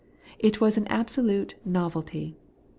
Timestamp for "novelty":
1.63-2.35